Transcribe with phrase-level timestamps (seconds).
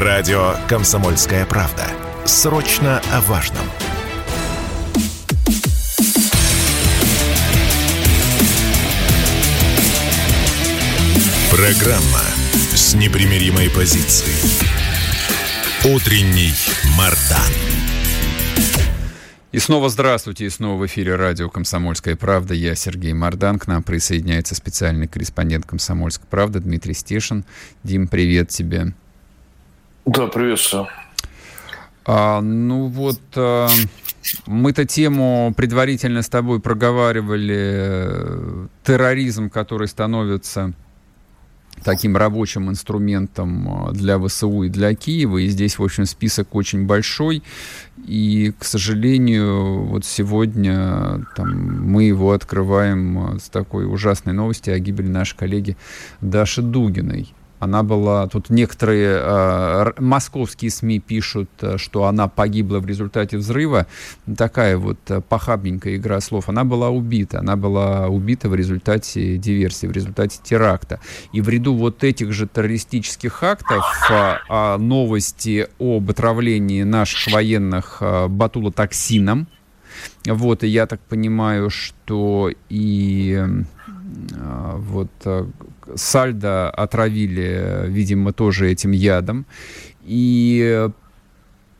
[0.00, 1.84] Радио «Комсомольская правда».
[2.24, 3.64] Срочно о важном.
[11.50, 12.22] Программа
[12.76, 14.38] с непримиримой позицией.
[15.92, 16.52] Утренний
[16.96, 17.52] Мардан.
[19.50, 22.54] И снова здравствуйте, и снова в эфире радио «Комсомольская правда».
[22.54, 23.58] Я Сергей Мордан.
[23.58, 27.44] К нам присоединяется специальный корреспондент «Комсомольской правды» Дмитрий Стешин.
[27.82, 28.92] Дим, привет тебе.
[30.08, 30.88] Да, приветствую.
[32.06, 33.68] А, ну вот, а,
[34.46, 37.56] мы-то тему предварительно с тобой проговаривали.
[37.58, 40.72] Э, терроризм, который становится
[41.84, 45.36] таким рабочим инструментом э, для ВСУ и для Киева.
[45.36, 47.42] И здесь, в общем, список очень большой.
[48.06, 55.08] И, к сожалению, вот сегодня там, мы его открываем с такой ужасной новости о гибели
[55.08, 55.76] нашей коллеги
[56.22, 57.34] Даши Дугиной.
[57.58, 63.86] Она была, тут некоторые э, московские СМИ пишут, э, что она погибла в результате взрыва.
[64.36, 66.48] Такая вот э, похабненькая игра слов.
[66.48, 67.40] Она была убита.
[67.40, 71.00] Она была убита в результате диверсии, в результате теракта.
[71.32, 77.98] И в ряду вот этих же террористических актов э, э, новости об отравлении наших военных
[78.00, 79.48] э, батулотоксином.
[80.26, 83.42] Вот, и я так понимаю, что и
[84.76, 85.10] вот
[85.96, 89.46] Сальдо отравили, видимо, тоже этим ядом.
[90.02, 90.88] И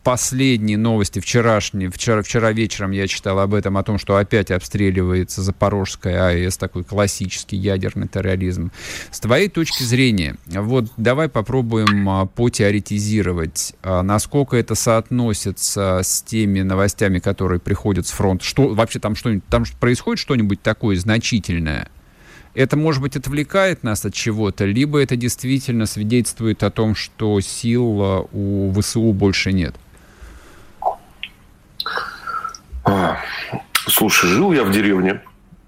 [0.09, 5.43] последние новости вчерашние, вчера, вчера вечером я читал об этом, о том, что опять обстреливается
[5.43, 8.73] Запорожская АЭС, такой классический ядерный терроризм.
[9.11, 16.63] С твоей точки зрения, вот давай попробуем а, потеоретизировать, а, насколько это соотносится с теми
[16.63, 18.47] новостями, которые приходят с фронта.
[18.47, 21.89] Что вообще там что-нибудь, там происходит что-нибудь такое значительное?
[22.55, 28.03] Это, может быть, отвлекает нас от чего-то, либо это действительно свидетельствует о том, что сил
[28.03, 29.75] а, у ВСУ больше нет?
[32.85, 33.19] А,
[33.75, 35.21] слушай, жил я в деревне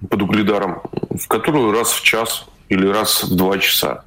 [0.08, 4.04] под Угледаром, в которую раз в час или раз в два часа,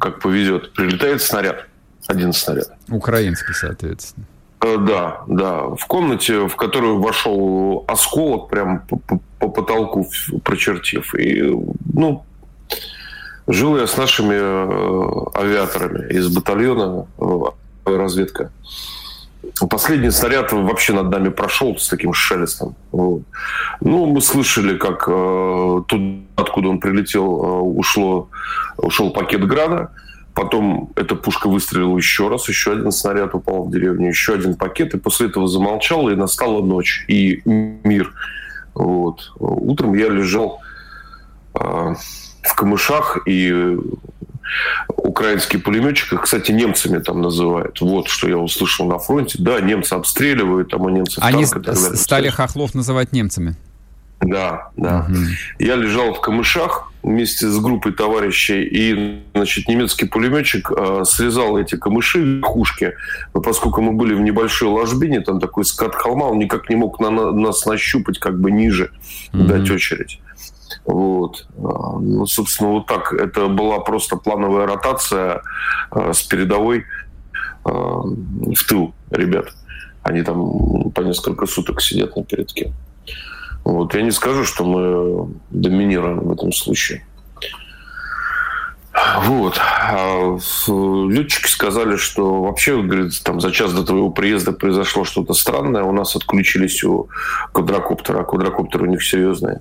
[0.00, 1.66] как повезет, прилетает снаряд.
[2.06, 2.68] Один снаряд.
[2.88, 4.26] Украинский, соответственно.
[4.60, 5.62] Э, да, да.
[5.68, 8.82] В комнате, в которую вошел осколок, прям
[9.48, 10.10] по, по, по потолку
[10.42, 11.14] прочертив.
[11.14, 11.42] И,
[11.92, 12.24] ну,
[13.46, 17.40] жил я с нашими э, авиаторами из батальона э,
[17.84, 18.50] разведка.
[19.68, 22.74] Последний снаряд вообще над нами прошел с таким шелестом.
[22.92, 23.22] Вот.
[23.80, 28.28] Ну, мы слышали, как э, туда, откуда он прилетел, э, ушло,
[28.78, 29.90] ушел пакет града.
[30.34, 34.94] Потом эта пушка выстрелила еще раз, еще один снаряд упал в деревню, еще один пакет,
[34.94, 38.12] и после этого замолчал, и настала ночь, и мир.
[38.74, 39.32] Вот.
[39.38, 40.60] Утром я лежал
[41.54, 41.94] э,
[42.42, 43.76] в камышах, и
[44.88, 47.80] украинские пулеметчики, кстати, немцами там называют.
[47.80, 49.38] Вот что я услышал на фронте.
[49.40, 53.56] Да, немцы обстреливают, там у немцев Они танк, стали хохлов называть немцами.
[54.20, 55.06] Да, да.
[55.08, 55.18] Угу.
[55.58, 61.76] Я лежал в камышах вместе с группой товарищей, и, значит, немецкий пулеметчик э, срезал эти
[61.76, 62.94] камыши, верхушки,
[63.34, 66.98] но поскольку мы были в небольшой ложбине, там такой скат холма, он никак не мог
[67.00, 68.90] на, на, нас нащупать как бы ниже,
[69.32, 69.44] угу.
[69.44, 70.20] дать очередь.
[70.86, 71.46] Вот.
[71.58, 73.12] А, ну, собственно, вот так.
[73.12, 75.42] Это была просто плановая ротация
[75.90, 76.82] э, с передовой э,
[77.64, 79.46] в тыл ребят.
[80.02, 82.72] Они там по несколько суток сидят на передке.
[83.64, 83.94] Вот.
[83.94, 87.02] Я не скажу, что мы доминируем в этом случае.
[89.24, 89.58] Вот.
[89.58, 90.38] А
[91.08, 95.82] летчики сказали, что вообще, говорит, там за час до твоего приезда произошло что-то странное.
[95.82, 97.08] У нас отключились у
[97.52, 99.58] квадрокоптера, а квадрокоптер у них серьезный.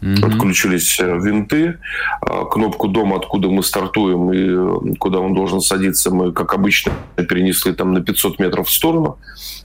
[0.00, 0.26] Mm-hmm.
[0.26, 1.78] Отключились э, винты.
[2.20, 6.92] А кнопку дома, откуда мы стартуем и э, куда он должен садиться, мы, как обычно,
[7.16, 9.18] перенесли там на 500 метров в сторону.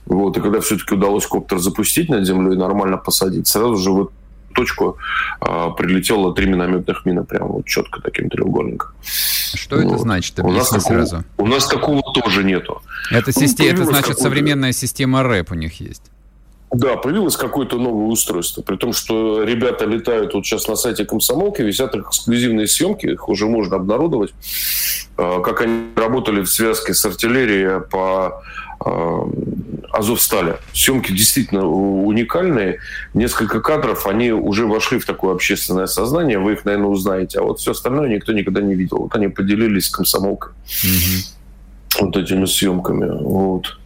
[0.06, 0.36] Вот.
[0.36, 4.12] И когда все-таки удалось коптер запустить над землей и нормально посадить, сразу же вот
[4.54, 4.98] точку
[5.40, 8.90] а, прилетело три минометных мины, прям вот четко таким треугольником.
[9.02, 9.84] Что вот.
[9.84, 10.38] это значит?
[10.40, 11.24] у нас, такого, сразу.
[11.38, 12.82] у нас такого тоже нету.
[13.10, 16.10] Это, ну, система, это значит современная система рэп у них есть.
[16.72, 18.62] Да, появилось какое-то новое устройство.
[18.62, 23.46] При том, что ребята летают, вот сейчас на сайте комсомолки висят эксклюзивные съемки, их уже
[23.46, 24.32] можно обнародовать,
[25.16, 28.42] а, как они работали в связке с артиллерией по
[28.78, 29.28] а,
[29.92, 30.56] Азовстали.
[30.72, 32.78] Съемки действительно уникальные.
[33.14, 36.38] Несколько кадров, они уже вошли в такое общественное сознание.
[36.38, 37.40] Вы их, наверное, узнаете.
[37.40, 38.98] А вот все остальное никто никогда не видел.
[38.98, 40.52] Вот они поделились с комсомолкой.
[40.84, 42.06] Угу.
[42.06, 43.10] Вот этими съемками.
[43.22, 43.76] Вот.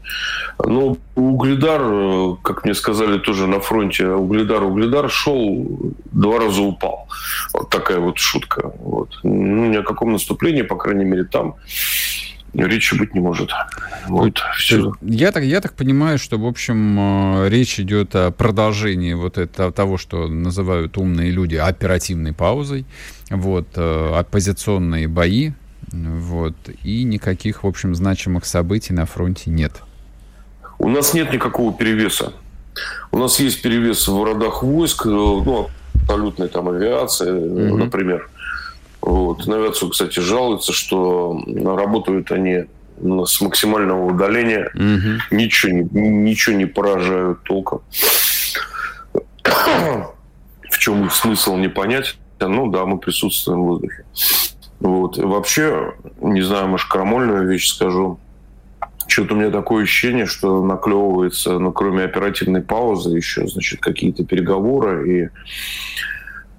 [0.64, 5.66] Ну, Угледар, как мне сказали тоже на фронте, Угледар, Угледар шел,
[6.12, 7.08] два раза упал.
[7.52, 8.72] Вот такая вот шутка.
[8.78, 9.18] Вот.
[9.22, 11.56] Ну, ни о каком наступлении, по крайней мере, там
[12.54, 13.50] речи быть не может.
[14.06, 14.92] Вот, все.
[15.02, 19.72] Я так, я так понимаю, что, в общем, э, речь идет о продолжении вот этого,
[19.72, 22.86] того, что называют умные люди оперативной паузой,
[23.30, 25.52] вот, э, оппозиционные бои,
[25.92, 29.72] вот, и никаких, в общем, значимых событий на фронте нет.
[30.78, 32.32] У нас нет никакого перевеса.
[33.12, 35.68] У нас есть перевес в родах войск, э, ну,
[36.02, 37.76] абсолютной там авиации, mm-hmm.
[37.76, 38.28] например.
[39.04, 39.46] Вот.
[39.46, 42.64] На авиацию, кстати, жалуются, что работают они
[42.98, 45.20] с максимального удаления, угу.
[45.30, 47.82] ничего, не, ничего не поражают толком.
[50.70, 52.16] В чем их смысл не понять.
[52.40, 54.04] Ну да, мы присутствуем в воздухе.
[54.80, 55.18] Вот.
[55.18, 58.18] И вообще, не знаю, может, крамольную вещь скажу.
[59.06, 65.10] Что-то у меня такое ощущение, что наклевывается, ну, кроме оперативной паузы, еще, значит, какие-то переговоры
[65.10, 65.28] и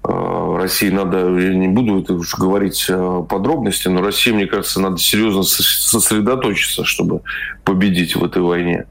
[0.06, 4.98] России надо, я не буду это уж говорить э, подробности, но России, мне кажется, надо
[4.98, 7.22] серьезно сосредоточиться, чтобы
[7.64, 8.86] победить в этой войне.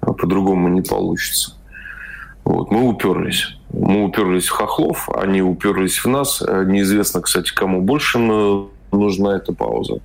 [0.00, 1.54] А по-другому не получится.
[2.44, 2.70] Вот.
[2.70, 3.56] Мы уперлись.
[3.72, 6.42] Мы уперлись в хохлов, они уперлись в нас.
[6.42, 10.00] Э, неизвестно, кстати, кому больше нужна эта пауза.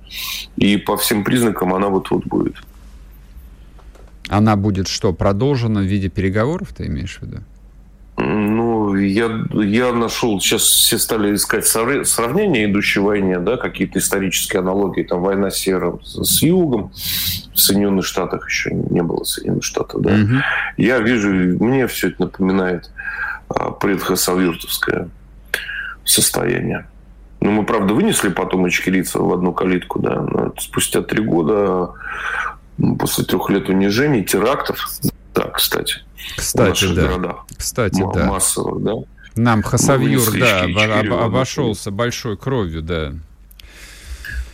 [0.56, 2.56] И по всем признакам она вот-вот будет.
[4.28, 7.38] Она будет что, продолжена в виде переговоров, ты имеешь в виду?
[8.16, 15.02] Ну, я, я нашел, сейчас все стали искать сравнения идущей войне, да, какие-то исторические аналогии,
[15.02, 16.92] там война с Севером, с Югом,
[17.54, 20.12] в Соединенных Штатах еще не было Соединенных Штатов, да.
[20.14, 20.42] Угу.
[20.76, 22.90] Я вижу, мне все это напоминает
[23.48, 25.08] а, предхасавюртовское
[26.04, 26.86] состояние.
[27.40, 31.92] Ну, мы, правда, вынесли потом Ичкерийца в одну калитку, да, но спустя три года,
[32.98, 34.88] после трех лет унижений, терактов,
[35.34, 35.96] да, кстати,
[36.36, 37.02] кстати, да.
[37.02, 37.46] городах.
[37.56, 38.26] Кстати, М- да.
[38.26, 38.92] Массово, да.
[39.36, 43.14] Нам Хасавюр, да, об, обошелся большой кровью, да.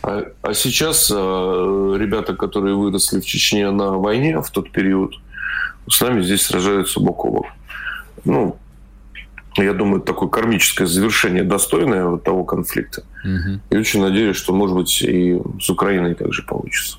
[0.01, 5.13] А, а сейчас э, ребята, которые выросли в Чечне на войне в тот период,
[5.87, 7.45] с нами здесь сражаются бок о бок.
[8.25, 8.57] Ну,
[9.57, 13.03] я думаю, такое кармическое завершение достойное вот того конфликта.
[13.23, 13.59] Угу.
[13.69, 16.97] И очень надеюсь, что, может быть, и с Украиной также получится.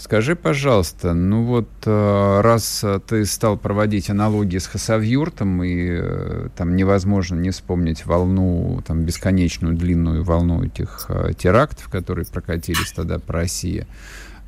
[0.00, 6.74] Скажи, пожалуйста, ну вот э, раз ты стал проводить аналогии с Хасавюртом, и э, там
[6.74, 13.34] невозможно не вспомнить волну, там бесконечную длинную волну этих э, терактов, которые прокатились тогда по
[13.34, 13.86] России,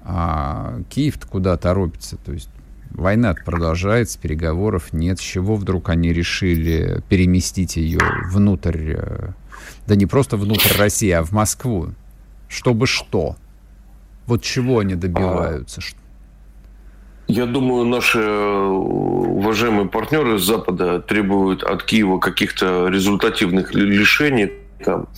[0.01, 2.17] а Киев куда торопится?
[2.17, 2.49] То есть
[2.89, 5.19] война продолжается, переговоров нет.
[5.19, 8.01] С чего вдруг они решили переместить ее
[8.31, 8.97] внутрь,
[9.87, 11.91] да не просто внутрь России, а в Москву?
[12.49, 13.37] Чтобы что?
[14.27, 15.81] Вот чего они добиваются?
[17.29, 24.53] Я думаю, наши э, уважаемые партнеры с Запада требуют от Киева каких-то результативных лишений
[24.85, 25.09] там,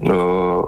[0.00, 0.62] э,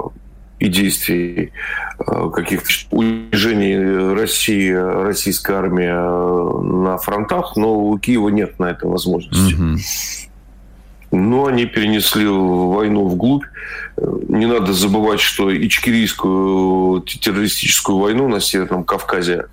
[0.60, 1.52] и действий,
[1.98, 8.86] э, каких-то унижений России, российской армии э, на фронтах, но у Киева нет на это
[8.86, 9.54] возможности.
[9.54, 9.78] Угу.
[11.16, 13.44] Но они перенесли войну вглубь.
[13.96, 19.46] Не надо забывать, что ичкерийскую террористическую войну на Северном Кавказе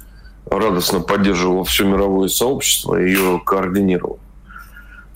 [0.45, 4.19] радостно поддерживало все мировое сообщество и ее координировало.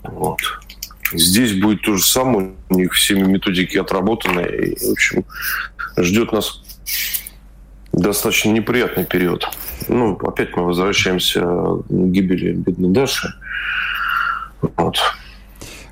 [0.03, 0.39] Вот.
[1.11, 2.53] Здесь будет то же самое.
[2.69, 4.41] У них всеми методики отработаны.
[4.41, 5.25] И, в общем,
[5.97, 6.61] ждет нас
[7.91, 9.47] достаточно неприятный период.
[9.87, 13.33] Ну, опять мы возвращаемся к гибели бедной Даши.
[14.77, 14.97] Вот.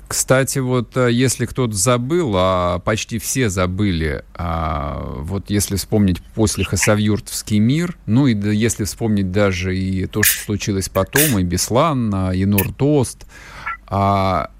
[0.06, 6.64] Кстати, вот э, если кто-то забыл, а почти все забыли, а, вот если вспомнить после
[6.64, 12.30] Хасавюртовский мир, ну и если вспомнить даже и то, что случилось потом, и Беслан, а,
[12.32, 13.26] и Нортост,
[13.86, 14.50] а,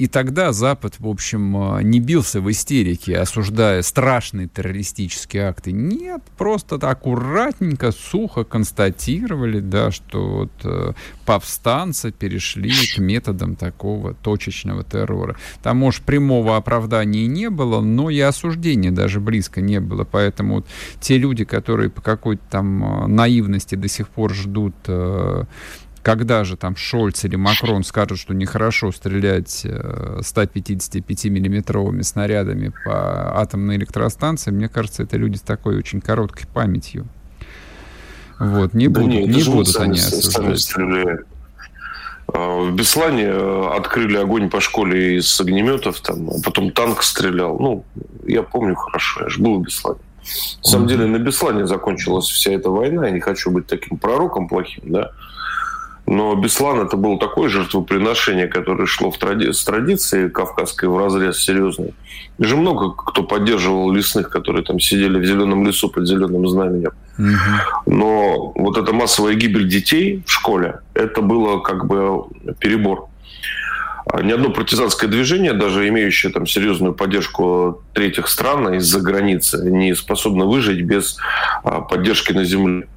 [0.00, 5.72] и тогда Запад, в общем, э, не бился в истерике, осуждая страшные террористические акты.
[5.72, 10.92] Нет, просто аккуратненько, сухо констатировали, да, что вот э,
[11.26, 15.36] повстанцы перешли к методам такого точечного террора.
[15.62, 20.04] Там, может, прямого оправдания не было, но и осуждения даже близко не было.
[20.04, 20.66] Поэтому вот
[21.00, 25.44] те люди, которые по какой-то там э, наивности до сих пор ждут э,
[26.02, 33.76] когда же там Шольц или Макрон скажут, что нехорошо стрелять 155-миллиметровыми э, снарядами по атомной
[33.76, 37.06] электростанции, мне кажется, это люди с такой очень короткой памятью.
[38.38, 40.72] Вот, не да будут, нет, не будут они осуждать.
[42.32, 47.58] А, в Беслане э, открыли огонь по школе из огнеметов, там, а потом танк стрелял.
[47.58, 47.84] Ну,
[48.26, 49.98] я помню хорошо, я же был в Беслане.
[50.62, 53.06] На самом деле на Беслане закончилась вся эта война.
[53.06, 55.10] Я не хочу быть таким пророком плохим, да.
[56.10, 59.52] Но Беслан это было такое жертвоприношение, которое шло в тради...
[59.52, 61.94] с традицией кавказской в разрез серьезный.
[62.38, 66.90] И же много кто поддерживал лесных, которые там сидели в зеленом лесу под зеленым знаменем.
[67.16, 67.92] Угу.
[67.92, 72.24] Но вот эта массовая гибель детей в школе, это было как бы
[72.58, 73.06] перебор.
[74.12, 79.94] А ни одно партизанское движение, даже имеющее там серьезную поддержку третьих стран из-за границы, не
[79.94, 81.18] способно выжить без
[81.62, 82.88] а, поддержки на земле.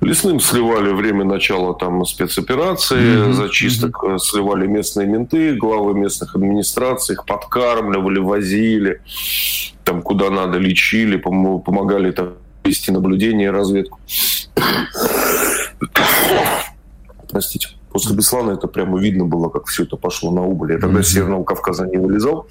[0.00, 3.32] Лесным сливали время начала там спецоперации, mm-hmm.
[3.34, 4.18] зачисток mm-hmm.
[4.18, 9.02] сливали местные менты, главы местных администраций, их подкармливали, возили,
[9.84, 12.32] там куда надо, лечили, помогали там
[12.64, 14.00] вести наблюдение и разведку.
[17.28, 17.68] Простите.
[17.92, 20.72] После Беслана это прямо видно было, как все это пошло на убыль.
[20.72, 21.02] Я тогда mm-hmm.
[21.02, 22.46] с Северного Кавказа не вылезал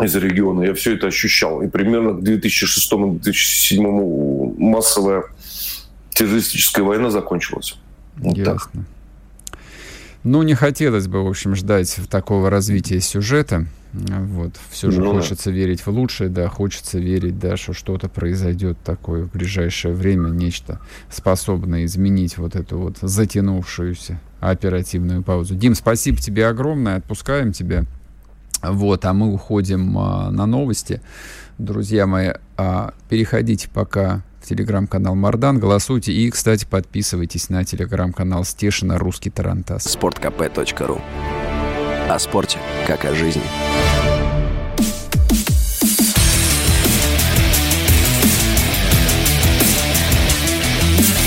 [0.00, 1.62] из региона, я все это ощущал.
[1.62, 5.24] И примерно к 2006-2007 массовая
[6.14, 7.76] террористическая война закончилась.
[8.16, 8.54] Вот Ясно.
[8.54, 8.70] Так.
[10.22, 13.66] Ну, не хотелось бы, в общем, ждать такого развития сюжета.
[13.92, 14.54] Вот.
[14.70, 15.56] Все же ну, хочется да.
[15.56, 20.80] верить в лучшее, да, хочется верить, да, что что-то произойдет такое в ближайшее время, нечто
[21.10, 25.54] способное изменить вот эту вот затянувшуюся оперативную паузу.
[25.54, 27.84] Дим, спасибо тебе огромное, отпускаем тебя.
[28.62, 31.02] Вот, а мы уходим а, на новости.
[31.58, 38.98] Друзья мои, а, переходите пока в телеграм-канал Мардан, голосуйте и, кстати, подписывайтесь на телеграм-канал Стешина
[38.98, 39.86] «Русский Тарантас».
[39.86, 41.00] sportkp.ru
[42.10, 43.42] О спорте, как о жизни.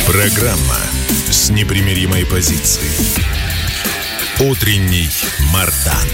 [0.06, 0.78] Программа
[1.32, 3.26] с непримиримой позицией.
[4.40, 5.10] Утренний
[5.52, 6.08] Мардан.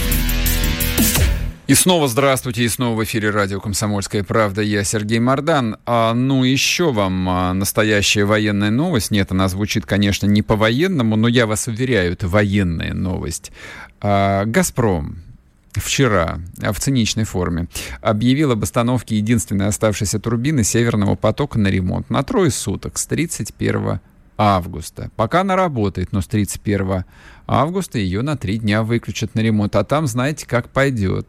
[1.65, 4.61] И снова здравствуйте, и снова в эфире радио «Комсомольская правда».
[4.61, 5.77] Я Сергей Мордан.
[5.85, 9.11] А, ну, еще вам а, настоящая военная новость.
[9.11, 13.53] Нет, она звучит, конечно, не по-военному, но я вас уверяю, это военная новость.
[14.01, 15.23] А, «Газпром»
[15.71, 17.69] вчера в циничной форме
[18.01, 24.01] объявил об остановке единственной оставшейся турбины «Северного потока» на ремонт на трое суток с 31
[24.37, 25.11] августа.
[25.15, 27.05] Пока она работает, но с 31
[27.47, 29.77] августа ее на три дня выключат на ремонт.
[29.77, 31.25] А там, знаете, как пойдет.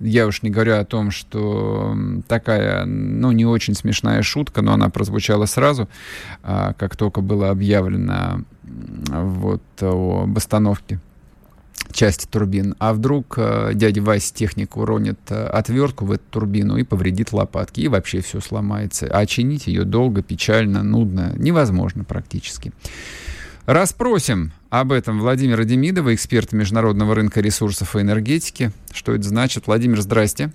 [0.00, 1.96] Я уж не говорю о том, что
[2.28, 5.88] такая, ну, не очень смешная шутка, но она прозвучала сразу,
[6.42, 11.00] а, как только было объявлено вот об остановке
[11.92, 12.74] части турбин.
[12.78, 17.80] А вдруг э, дядя Вася техник уронит э, отвертку в эту турбину и повредит лопатки,
[17.80, 19.06] и вообще все сломается.
[19.10, 22.72] А чинить ее долго, печально, нудно, невозможно практически.
[23.68, 28.72] Расспросим об этом Владимира Демидова, эксперта международного рынка ресурсов и энергетики.
[28.94, 29.66] Что это значит?
[29.66, 30.54] Владимир, здрасте.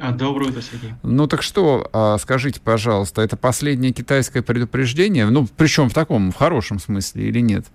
[0.00, 0.94] А, доброе утро, Сергей.
[1.04, 5.30] Ну так что, а, скажите, пожалуйста, это последнее китайское предупреждение?
[5.30, 7.66] Ну, причем в таком, в хорошем смысле или нет?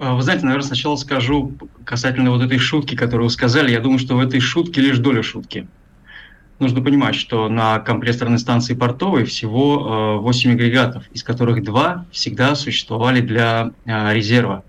[0.00, 1.52] А, вы знаете, наверное, сначала скажу
[1.84, 3.70] касательно вот этой шутки, которую вы сказали.
[3.70, 5.68] Я думаю, что в этой шутке лишь доля шутки
[6.58, 12.54] нужно понимать, что на компрессорной станции портовой всего 8 э, агрегатов, из которых два всегда
[12.54, 14.64] существовали для э, резерва.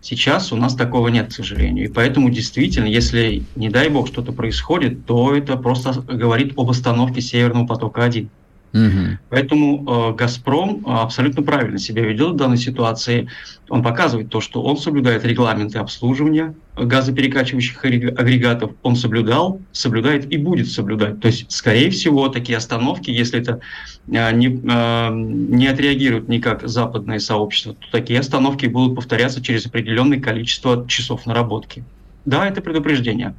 [0.00, 1.86] Сейчас у нас такого нет, к сожалению.
[1.86, 7.22] И поэтому действительно, если, не дай бог, что-то происходит, то это просто говорит об остановке
[7.22, 8.28] Северного потока-1.
[8.74, 9.18] Угу.
[9.30, 13.28] Поэтому э, «Газпром» абсолютно правильно себя ведет в данной ситуации.
[13.68, 18.72] Он показывает то, что он соблюдает регламенты обслуживания газоперекачивающих агрегатов.
[18.82, 21.20] Он соблюдал, соблюдает и будет соблюдать.
[21.20, 23.60] То есть, скорее всего, такие остановки, если это
[24.08, 30.18] э, не, э, не отреагирует никак западное сообщество, то такие остановки будут повторяться через определенное
[30.18, 31.84] количество часов наработки.
[32.24, 33.36] Да, это предупреждение.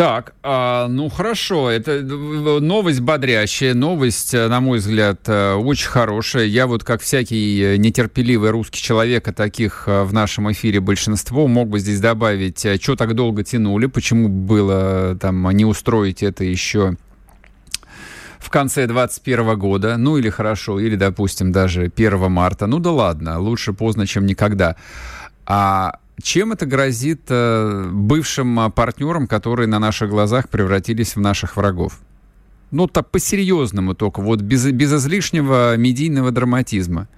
[0.00, 6.46] Так, а, ну хорошо, это новость бодрящая, новость, э, на мой взгляд, э, очень хорошая.
[6.46, 11.68] Я вот как всякий э, нетерпеливый русский человек, а таких в нашем эфире большинство, мог
[11.68, 16.96] бы здесь добавить, что так долго тянули, почему было там не устроить это еще
[18.38, 22.66] в конце 2021 года, ну или хорошо, или, допустим, даже 1 марта.
[22.66, 24.76] Ну да ладно, лучше поздно, чем никогда.
[25.44, 31.56] А чем это грозит э, бывшим а, партнерам, которые на наших глазах превратились в наших
[31.56, 32.00] врагов?
[32.70, 37.08] Ну, так по-серьезному только, вот без, без излишнего медийного драматизма.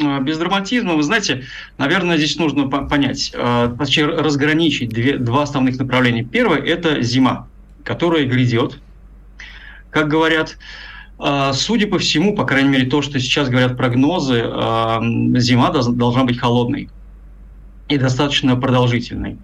[0.00, 1.44] А, без драматизма, вы знаете,
[1.78, 6.24] наверное, здесь нужно понять, э, разграничить две, два основных направления.
[6.24, 7.48] Первое– это зима,
[7.84, 8.80] которая грядет.
[9.90, 10.56] Как говорят,
[11.18, 14.40] э, судя по всему, по крайней мере, то, что сейчас говорят прогнозы,
[15.40, 16.88] зима должна быть холодной
[17.88, 19.38] и достаточно продолжительной.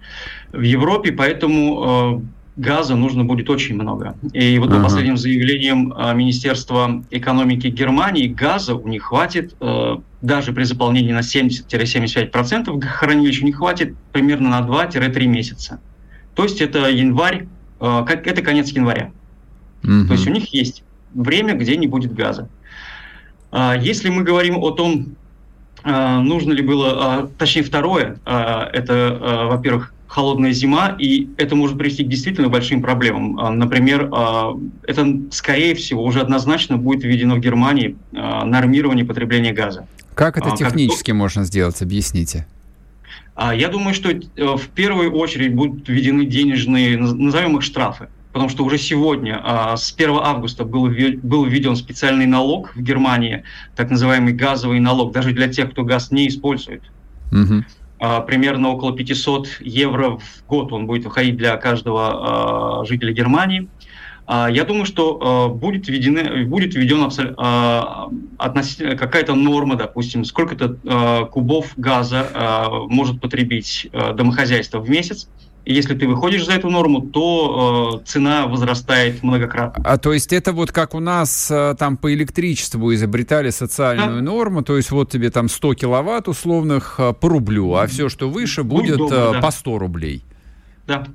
[0.51, 2.21] В Европе поэтому
[2.57, 4.15] э, газа нужно будет очень много.
[4.33, 4.77] И вот uh-huh.
[4.77, 11.11] по последним заявлениям э, Министерства экономики Германии газа у них хватит э, даже при заполнении
[11.11, 15.79] на 70-75% хранилищу не хватит примерно на 2-3 месяца.
[16.35, 17.47] То есть это январь,
[17.79, 19.11] э, это конец января.
[19.83, 20.07] Угу.
[20.07, 20.83] То есть у них есть
[21.13, 22.49] время, где не будет газа.
[23.51, 25.15] А, если мы говорим о том,
[25.83, 32.07] нужно ли было, а, точнее второе, это, во-первых, холодная зима, и это может привести к
[32.07, 33.57] действительно большим проблемам.
[33.57, 34.05] Например,
[34.83, 39.87] это, скорее всего, уже однозначно будет введено в Германии нормирование потребления газа.
[40.13, 41.17] Как это технически как...
[41.17, 41.81] можно сделать?
[41.81, 42.45] Объясните.
[43.37, 48.63] Я думаю, что э, в первую очередь будут введены денежные, назовем их штрафы потому что
[48.63, 50.89] уже сегодня, а, с 1 августа, был,
[51.23, 53.43] был введен специальный налог в Германии,
[53.75, 56.83] так называемый газовый налог, даже для тех, кто газ не использует.
[57.31, 57.63] Угу.
[58.25, 63.69] Примерно около 500 евро в год он будет выходить для каждого а, жителя Германии.
[64.27, 67.09] Я думаю, что будет, введены, будет введена
[68.37, 75.27] какая-то норма, допустим, сколько-то кубов газа может потребить домохозяйство в месяц.
[75.63, 79.83] И если ты выходишь за эту норму, то э, цена возрастает многократно.
[79.85, 84.21] А то есть это вот как у нас э, там по электричеству изобретали социальную да.
[84.21, 88.29] норму, то есть вот тебе там 100 киловатт условных э, по рублю, а все, что
[88.29, 89.41] выше, будет, будет э, да.
[89.41, 90.23] по 100 рублей.
[90.87, 91.05] Да.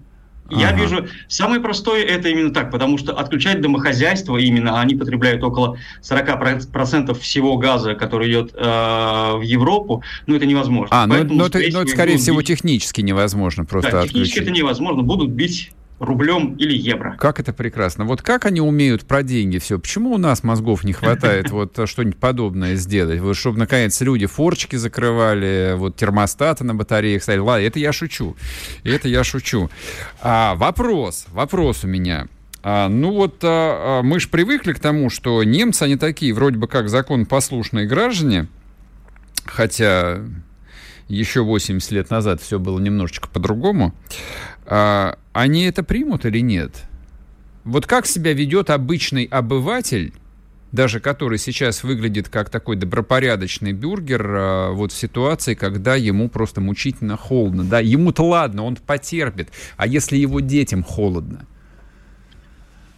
[0.51, 0.81] Я ага.
[0.81, 7.19] вижу, самое простое это именно так, потому что отключать домохозяйство именно, они потребляют около 40%
[7.19, 10.89] всего газа, который идет э, в Европу, ну это невозможно.
[10.97, 12.49] А, ну, но, это, но это, скорее всего, бить...
[12.49, 14.15] технически невозможно просто да, отключить.
[14.15, 17.17] технически это невозможно, будут бить рублем или евро.
[17.19, 18.05] Как это прекрасно.
[18.05, 19.79] Вот как они умеют про деньги все?
[19.79, 23.21] Почему у нас мозгов не хватает вот что-нибудь подобное сделать?
[23.21, 27.41] Вот чтобы, наконец, люди форчики закрывали, вот термостаты на батареях ставили.
[27.41, 28.37] Ладно, это я шучу.
[28.85, 29.71] Это я шучу.
[30.21, 32.29] А, вопрос, вопрос у меня.
[32.63, 36.59] А, ну вот а, а мы же привыкли к тому, что немцы, они такие, вроде
[36.59, 38.49] бы как законопослушные граждане,
[39.45, 40.21] хотя
[41.09, 43.95] еще 80 лет назад все было немножечко по-другому.
[44.65, 46.85] А, они это примут или нет?
[47.65, 50.13] Вот как себя ведет обычный обыватель,
[50.73, 56.61] даже который сейчас выглядит как такой добропорядочный бюргер, а, вот в ситуации, когда ему просто
[56.61, 57.65] мучительно холодно.
[57.65, 59.51] Да, ему-то ладно, он потерпит.
[59.77, 61.47] А если его детям холодно?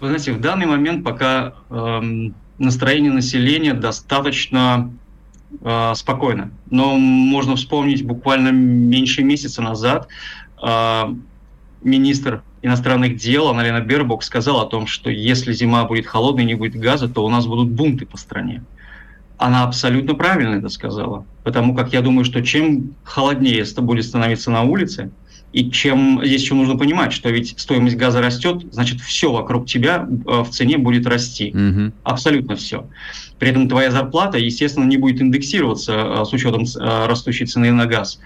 [0.01, 4.93] Вы знаете, в данный момент пока эм, настроение населения достаточно
[5.61, 6.51] э, спокойно.
[6.71, 10.09] Но можно вспомнить буквально меньше месяца назад
[10.63, 11.15] э,
[11.83, 16.55] министр иностранных дел Аналина Бербок сказал о том, что если зима будет холодной и не
[16.55, 18.65] будет газа, то у нас будут бунты по стране.
[19.37, 24.63] Она абсолютно правильно это сказала, потому как я думаю, что чем холоднее будет становиться на
[24.63, 25.13] улице,
[25.53, 30.07] и чем здесь еще нужно понимать, что ведь стоимость газа растет, значит, все вокруг тебя
[30.07, 31.55] э, в цене будет расти.
[31.55, 31.93] Угу.
[32.03, 32.87] Абсолютно все.
[33.39, 37.87] При этом твоя зарплата, естественно, не будет индексироваться э, с учетом э, растущей цены на
[37.87, 38.21] газ.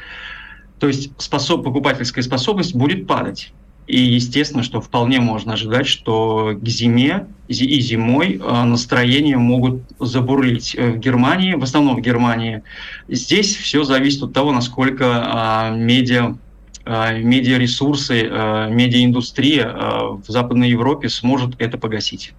[0.78, 3.52] То есть способ, покупательская способность будет падать.
[3.86, 10.74] И естественно, что вполне можно ожидать, что к зиме и зимой э, настроения могут забурлить
[10.74, 12.62] в Германии, в основном в Германии.
[13.08, 16.36] Здесь все зависит от того, насколько медиа
[16.84, 22.32] медиаресурсы, медиаиндустрия в Западной Европе сможет это погасить.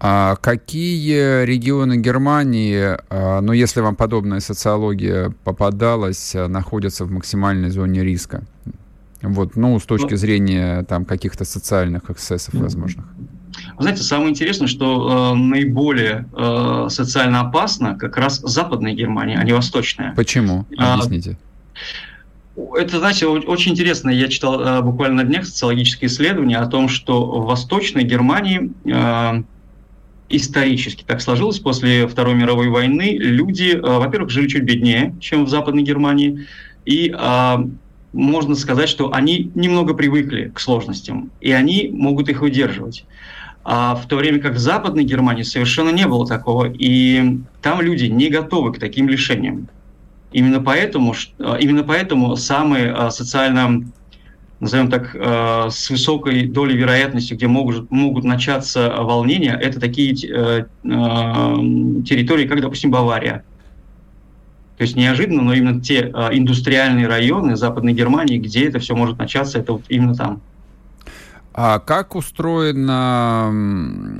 [0.00, 7.70] А какие регионы Германии, а, ну, если вам подобная социология попадалась, а, находятся в максимальной
[7.70, 8.44] зоне риска?
[9.22, 13.06] Вот, ну, с точки ну, зрения там каких-то социальных эксцессов возможных.
[13.76, 19.42] Вы знаете, самое интересное, что э, наиболее э, социально опасно как раз западная Германия, а
[19.42, 20.14] не восточная.
[20.14, 20.66] Почему?
[20.76, 21.36] Объясните.
[22.76, 24.10] Это, знаете, очень интересно.
[24.10, 29.42] Я читал э, буквально на днях социологические исследования о том, что в Восточной Германии э,
[30.28, 35.48] исторически так сложилось, после Второй мировой войны люди, э, во-первых, жили чуть беднее, чем в
[35.48, 36.46] Западной Германии,
[36.84, 37.66] и а,
[38.12, 43.04] можно сказать, что они немного привыкли к сложностям, и они могут их выдерживать.
[43.62, 48.06] А в то время как в Западной Германии совершенно не было такого, и там люди
[48.06, 49.68] не готовы к таким лишениям.
[50.32, 51.14] Именно поэтому,
[51.60, 53.84] именно поэтому самые социально
[54.60, 60.64] назовем так, э, с высокой долей вероятности, где могут, могут начаться волнения, это такие э,
[60.64, 63.44] э, территории, как, допустим, Бавария.
[64.76, 69.58] То есть неожиданно, но именно те индустриальные районы Западной Германии, где это все может начаться,
[69.58, 70.40] это вот именно там.
[71.60, 72.86] А как устроен,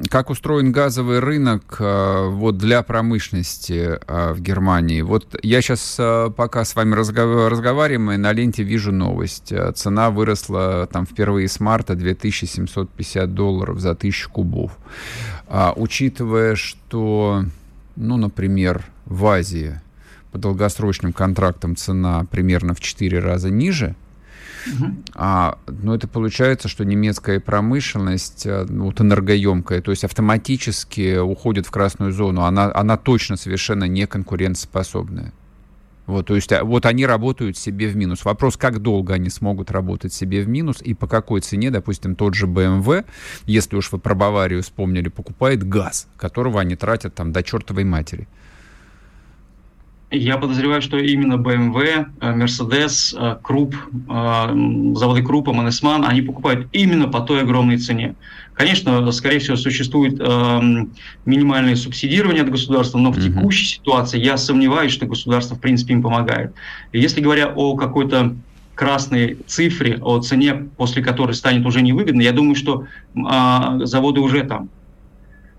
[0.09, 5.03] как устроен газовый рынок э, вот, для промышленности э, в Германии?
[5.03, 9.53] Вот я сейчас, э, пока с вами разговариваем, на ленте вижу новость.
[9.77, 14.77] Цена выросла там впервые с марта 2750 долларов за тысячу кубов.
[15.47, 17.45] А, учитывая, что
[17.95, 19.81] ну, например, в Азии
[20.33, 23.95] по долгосрочным контрактам цена примерно в 4 раза ниже,
[25.15, 31.67] а, но это получается, что немецкая промышленность, э, ну, вот энергоемкая, то есть автоматически уходит
[31.67, 32.43] в красную зону.
[32.43, 35.33] Она, она точно совершенно не конкурентоспособная.
[36.09, 38.25] Вот, то есть а, вот они работают себе в минус.
[38.25, 42.35] Вопрос, как долго они смогут работать себе в минус и по какой цене, допустим, тот
[42.35, 43.05] же BMW,
[43.45, 48.27] если уж вы про Баварию вспомнили, покупает газ, которого они тратят там до чертовой матери.
[50.11, 53.77] Я подозреваю, что именно BMW, э, Mercedes, э, Круп,
[54.09, 58.15] э, заводы Крупа, Манесман, они покупают именно по той огромной цене.
[58.55, 60.19] Конечно, скорее всего, существует
[61.25, 66.03] минимальное субсидирование от государства, но в текущей ситуации я сомневаюсь, что государство, в принципе, им
[66.03, 66.53] помогает.
[66.93, 68.35] Если говоря о какой-то
[68.75, 74.71] красной цифре, о цене, после которой станет уже невыгодно, я думаю, что заводы уже там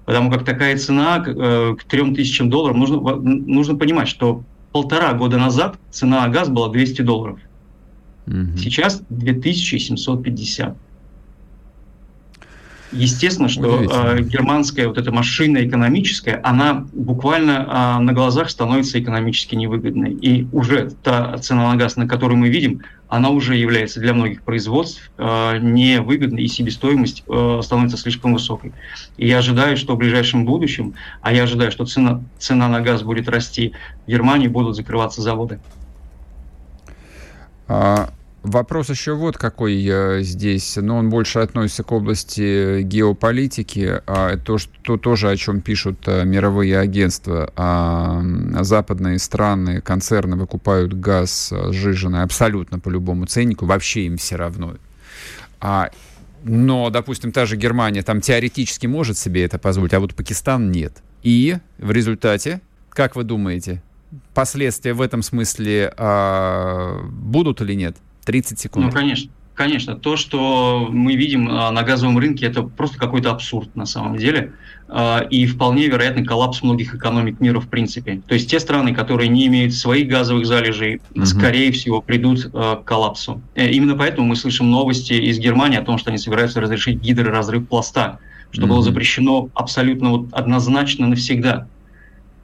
[0.09, 5.77] потому как такая цена э, к 3000 долларов, нужно, нужно понимать, что полтора года назад
[5.91, 7.39] цена на газ была 200 долларов.
[8.25, 8.57] Угу.
[8.57, 10.75] Сейчас 2750.
[12.91, 19.53] Естественно, что э, германская вот эта машина экономическая, она буквально э, на глазах становится экономически
[19.55, 20.11] невыгодной.
[20.13, 24.41] И уже та цена на газ, на которую мы видим, она уже является для многих
[24.41, 28.73] производств э, невыгодной, и себестоимость э, становится слишком высокой.
[29.17, 33.03] И я ожидаю, что в ближайшем будущем, а я ожидаю, что цена, цена на газ
[33.03, 33.73] будет расти,
[34.07, 35.59] в Германии будут закрываться заводы.
[37.67, 38.09] А,
[38.43, 44.57] Вопрос еще вот какой э, здесь, но он больше относится к области геополитики, а то,
[44.57, 47.51] что тоже о чем пишут э, мировые агентства.
[47.57, 48.21] А
[48.61, 54.75] западные страны, концерны выкупают газ э, сжиженный абсолютно по любому ценнику, вообще им все равно.
[55.59, 55.89] А,
[56.45, 61.03] но, допустим, та же Германия там теоретически может себе это позволить, а вот Пакистан нет.
[61.23, 63.83] И в результате, как вы думаете,
[64.33, 65.93] последствия в этом смысле
[67.11, 67.97] будут или нет?
[68.25, 68.85] 30 секунд.
[68.85, 69.31] Ну, конечно.
[69.59, 74.15] Конечно, то, что мы видим а, на газовом рынке, это просто какой-то абсурд на самом
[74.15, 74.53] деле.
[74.87, 78.21] А, и вполне вероятный коллапс многих экономик мира в принципе.
[78.25, 81.25] То есть те страны, которые не имеют своих газовых залежей, угу.
[81.25, 83.41] скорее всего, придут а, к коллапсу.
[83.53, 87.67] Э, именно поэтому мы слышим новости из Германии о том, что они собираются разрешить гидроразрыв
[87.67, 88.19] пласта,
[88.51, 88.75] что угу.
[88.75, 91.67] было запрещено абсолютно вот однозначно навсегда.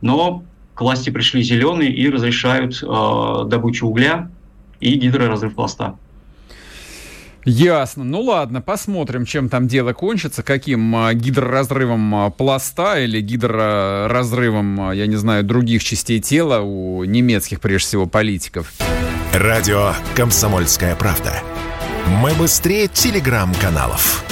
[0.01, 0.43] Но
[0.75, 4.29] к власти пришли зеленые и разрешают э, добычу угля,
[4.79, 5.95] и гидроразрыв пласта.
[7.45, 8.03] Ясно.
[8.03, 14.95] Ну ладно, посмотрим, чем там дело кончится, каким а, гидроразрывом а, пласта или гидроразрывом, а,
[14.95, 18.73] я не знаю, других частей тела у немецких, прежде всего, политиков.
[19.31, 21.33] Радио «Комсомольская правда».
[22.19, 24.23] Мы быстрее телеграм-каналов.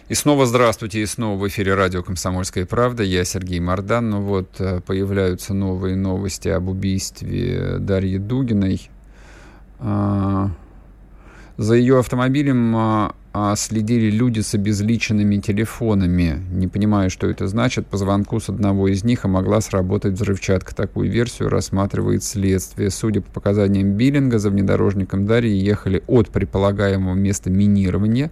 [0.09, 3.03] И снова здравствуйте, и снова в эфире радио «Комсомольская правда».
[3.03, 4.11] Я Сергей Мордан.
[4.11, 8.89] Ну вот, э, появляются новые новости об убийстве Дарьи Дугиной.
[9.81, 10.51] А,
[11.57, 13.15] за ее автомобилем а,
[13.57, 16.43] следили люди с обезличенными телефонами.
[16.53, 17.87] Не понимаю, что это значит.
[17.87, 20.75] По звонку с одного из них а могла сработать взрывчатка.
[20.75, 22.91] Такую версию рассматривает следствие.
[22.91, 28.31] Судя по показаниям Биллинга, за внедорожником Дарьи ехали от предполагаемого места минирования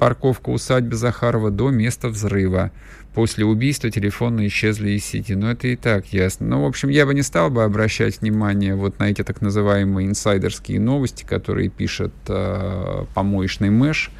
[0.00, 2.72] парковка усадьбы Захарова до места взрыва.
[3.14, 5.34] После убийства телефоны исчезли из сети.
[5.34, 6.46] Но это и так ясно.
[6.46, 10.08] Ну, в общем, я бы не стал бы обращать внимание вот на эти так называемые
[10.08, 14.10] инсайдерские новости, которые пишет э, помоечный мэш.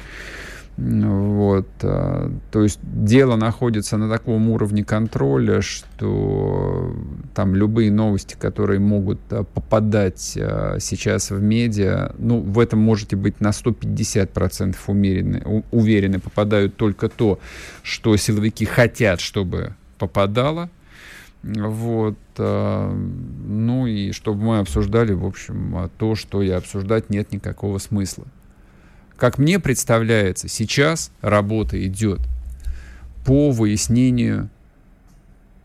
[0.77, 6.95] Вот, а, то есть дело находится на таком уровне контроля, что
[7.35, 13.15] там любые новости, которые могут а, попадать а, сейчас в медиа, ну, в этом можете
[13.15, 17.39] быть на 150% умерены, уверены, попадают только то,
[17.83, 20.69] что силовики хотят, чтобы попадало.
[21.43, 28.25] Вот, ну и чтобы мы обсуждали, в общем, то, что и обсуждать нет никакого смысла.
[29.21, 32.21] Как мне представляется, сейчас работа идет
[33.23, 34.49] по выяснению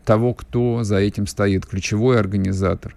[0.05, 2.95] того, кто за этим стоит, ключевой организатор.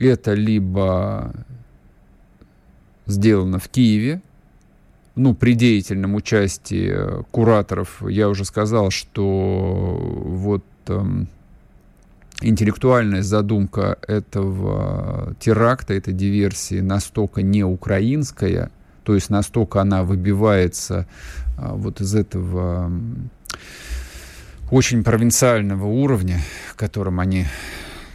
[0.00, 1.32] Это либо
[3.06, 4.22] сделано в Киеве,
[5.14, 11.28] ну, при деятельном участии кураторов, я уже сказал, что вот эм,
[12.40, 21.06] интеллектуальная задумка этого теракта, этой диверсии настолько не украинская, то есть настолько она выбивается
[21.56, 22.90] а, вот из этого
[24.70, 26.40] очень провинциального уровня,
[26.76, 27.46] которым они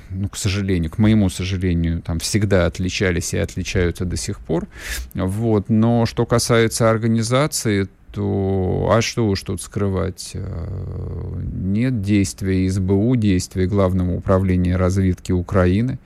[0.10, 4.68] ну, к сожалению, к моему сожалению, там всегда отличались и отличаются до сих пор.
[5.14, 5.70] Вот.
[5.70, 10.32] Но что касается организации, то а что уж тут скрывать?
[10.36, 16.00] Э, нет действия СБУ, действия Главного управления разведки Украины.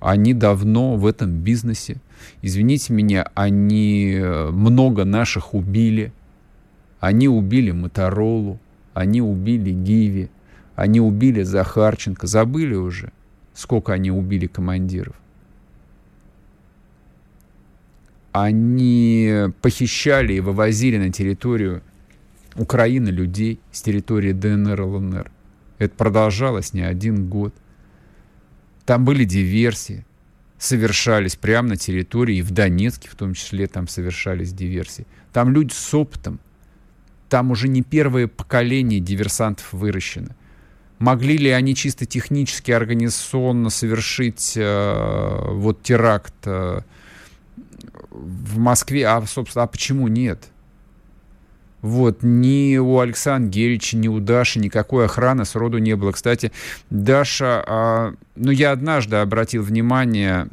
[0.00, 1.98] Они давно в этом бизнесе.
[2.42, 6.12] Извините меня, они э, много наших убили.
[7.00, 8.58] Они убили Моторолу,
[8.92, 10.28] они убили Гиви,
[10.76, 12.26] они убили Захарченко.
[12.26, 13.10] Забыли уже?
[13.60, 15.14] сколько они убили командиров.
[18.32, 21.82] Они похищали и вывозили на территорию
[22.54, 25.30] Украины людей с территории ДНР и ЛНР.
[25.78, 27.54] Это продолжалось не один год.
[28.86, 30.04] Там были диверсии,
[30.60, 35.06] совершались прямо на территории, и в Донецке в том числе там совершались диверсии.
[35.32, 36.38] Там люди с опытом,
[37.30, 40.36] там уже не первое поколение диверсантов выращено.
[40.98, 46.80] Могли ли они чисто технически, организационно совершить э, вот теракт э,
[48.10, 49.06] в Москве?
[49.06, 50.44] А, собственно, а почему нет?
[51.82, 56.12] Вот, ни у Александра Герича, ни у Даши никакой охраны сроду не было.
[56.12, 56.52] Кстати,
[56.90, 60.48] Даша, а, ну, я однажды обратил внимание,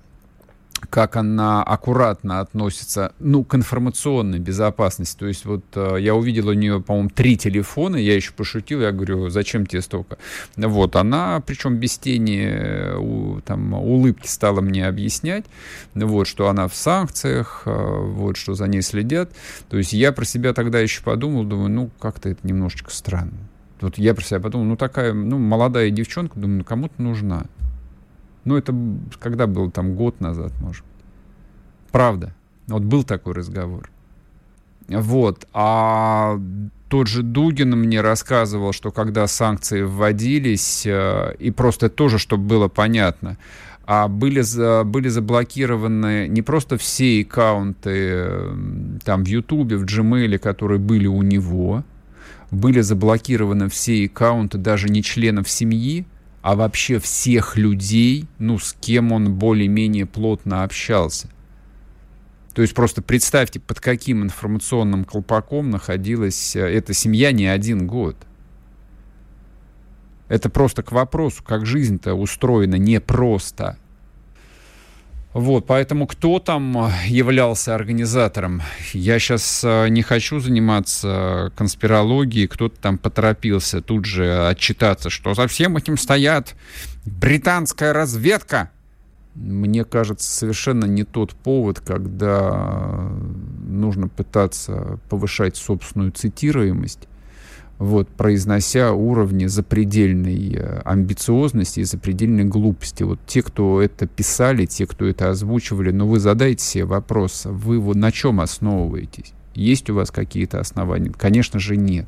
[0.89, 5.17] как она аккуратно относится, ну, к информационной безопасности.
[5.17, 8.91] То есть вот э, я увидел у нее, по-моему, три телефона, я еще пошутил, я
[8.91, 10.17] говорю, зачем тебе столько?
[10.55, 15.45] Вот, она, причем без тени э, у, там, улыбки стала мне объяснять,
[15.93, 19.31] вот, что она в санкциях, э, вот, что за ней следят.
[19.69, 23.37] То есть я про себя тогда еще подумал, думаю, ну, как-то это немножечко странно.
[23.79, 27.45] Вот я про себя подумал, ну, такая, ну, молодая девчонка, думаю, ну, кому-то нужна.
[28.47, 28.73] Ну, это
[29.19, 30.85] когда было там год назад, может.
[31.91, 32.33] Правда.
[32.67, 33.89] Вот был такой разговор.
[34.87, 35.45] Вот.
[35.51, 36.39] А
[36.87, 42.69] тот же Дугин мне рассказывал, что когда санкции вводились, э, и просто тоже, чтобы было
[42.69, 43.37] понятно,
[43.85, 48.31] а были, за, были заблокированы не просто все аккаунты
[49.03, 51.83] там в Ютубе, в Gmail, которые были у него,
[52.49, 56.05] были заблокированы все аккаунты даже не членов семьи,
[56.47, 61.27] а вообще всех людей, ну, с кем он более-менее плотно общался.
[62.53, 68.15] То есть просто представьте, под каким информационным колпаком находилась э, эта семья не один год.
[70.29, 73.77] Это просто к вопросу, как жизнь-то устроена непросто.
[75.33, 78.61] Вот, поэтому кто там э, являлся организатором?
[78.93, 85.47] Я сейчас э, не хочу заниматься конспирологией, кто-то там поторопился тут же отчитаться, что за
[85.47, 86.55] всем этим стоят
[87.05, 88.71] британская разведка.
[89.35, 93.11] Мне кажется, совершенно не тот повод, когда
[93.67, 97.07] нужно пытаться повышать собственную цитируемость
[97.79, 103.03] вот, произнося уровни запредельной э, амбициозности и запредельной глупости.
[103.03, 107.43] Вот те, кто это писали, те, кто это озвучивали, но ну, вы задайте себе вопрос,
[107.45, 109.33] вы вот на чем основываетесь?
[109.53, 111.11] Есть у вас какие-то основания?
[111.11, 112.07] Конечно же, нет.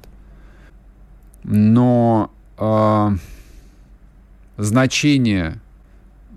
[1.43, 3.09] Но э,
[4.57, 5.59] значение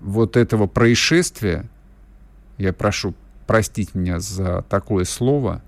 [0.01, 1.65] вот этого происшествия,
[2.59, 3.15] я прошу
[3.47, 5.61] простить меня за такое слово,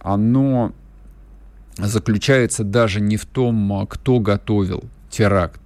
[0.00, 0.72] оно
[1.78, 5.60] заключается даже не в том, а, кто готовил теракт,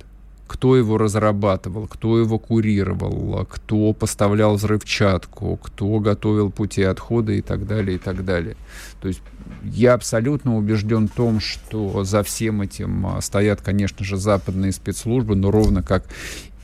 [0.46, 7.40] кто его разрабатывал, кто его курировал, а, кто поставлял взрывчатку, кто готовил пути отхода и
[7.40, 8.56] так далее, и так далее.
[9.00, 9.22] То есть
[9.64, 15.34] я абсолютно убежден в том, что за всем этим а, стоят, конечно же, западные спецслужбы,
[15.34, 16.04] но ровно как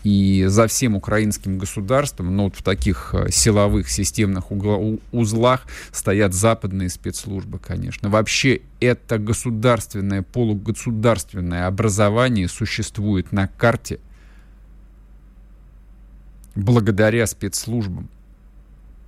[0.04, 4.50] и за всем украинским государством, ну вот в таких э, силовых системных
[5.12, 8.08] узлах стоят западные спецслужбы, конечно.
[8.08, 13.98] Вообще это государственное, полугосударственное образование существует на карте
[16.54, 18.08] благодаря спецслужбам,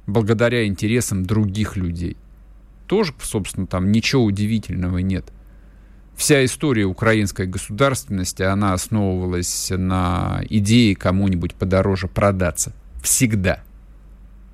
[0.07, 2.17] благодаря интересам других людей.
[2.87, 5.25] Тоже, собственно, там ничего удивительного нет–
[6.21, 12.75] вся история украинской государственности, она основывалась на идее кому-нибудь подороже продаться.
[13.03, 13.63] Всегда.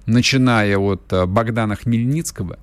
[0.06, 2.60] Начиная от э, Богдана Хмельницкого,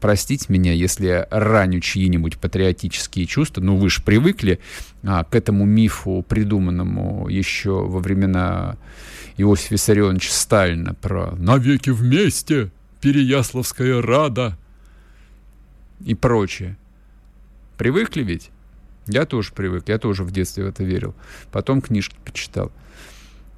[0.00, 4.60] простите меня, если раню чьи-нибудь патриотические чувства, но вы же привыкли
[5.02, 8.76] а, к этому мифу, придуманному еще во времена
[9.38, 14.56] Иосифа Виссарионовича Сталина про «навеки вместе, Переяславская Рада»
[16.04, 16.76] и прочее.
[17.76, 18.50] Привыкли ведь?
[19.06, 21.14] Я тоже привык, я тоже в детстве в это верил.
[21.52, 22.72] Потом книжки почитал.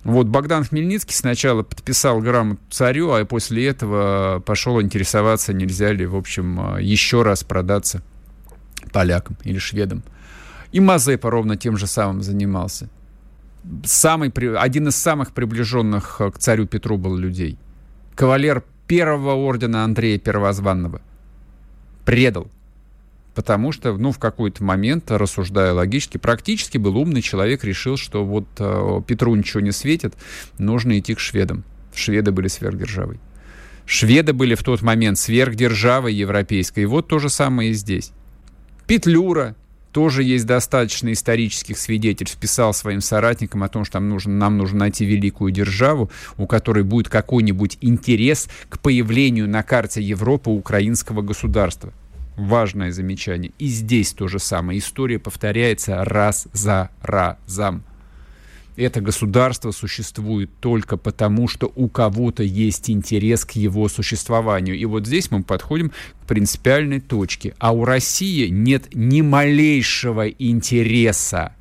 [0.05, 6.17] Вот Богдан Хмельницкий сначала подписал грамоту царю, а после этого пошел интересоваться, нельзя ли, в
[6.17, 8.03] общем, еще раз продаться
[8.93, 10.03] полякам или шведам.
[10.71, 12.89] И Мазепа ровно тем же самым занимался.
[13.85, 17.59] Самый, один из самых приближенных к царю Петру был людей.
[18.15, 21.01] Кавалер первого ордена Андрея Первозванного.
[22.05, 22.49] Предал
[23.39, 28.49] потому что, ну, в какой-то момент, рассуждая логически, практически был умный человек, решил, что вот
[28.59, 30.15] э, Петру ничего не светит,
[30.59, 31.63] нужно идти к шведам.
[31.95, 33.21] Шведы были сверхдержавой.
[33.87, 36.81] Шведы были в тот момент сверхдержавой европейской.
[36.81, 38.11] И вот то же самое и здесь.
[38.89, 39.55] Петлюра,
[39.93, 44.81] тоже есть достаточно исторических свидетельств, писал своим соратникам о том, что нам нужно, нам нужно
[44.81, 51.93] найти великую державу, у которой будет какой-нибудь интерес к появлению на карте Европы украинского государства
[52.39, 53.53] важное замечание.
[53.59, 54.79] И здесь то же самое.
[54.79, 57.85] История повторяется раз за разом.
[58.77, 64.77] Это государство существует только потому, что у кого-то есть интерес к его существованию.
[64.77, 67.57] И вот здесь мы подходим к принципиальной точке.
[67.59, 71.57] А у России нет ни малейшего интереса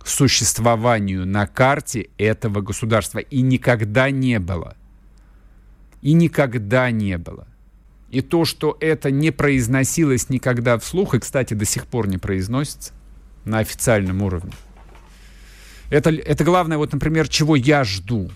[0.00, 3.20] к существованию на карте этого государства.
[3.20, 4.76] И никогда не было.
[6.02, 7.46] И никогда не было.
[8.10, 12.92] И то, что это не произносилось никогда вслух, и, кстати, до сих пор не произносится
[13.44, 14.52] на официальном уровне.
[15.90, 18.30] Это, это главное, вот, например, чего я жду.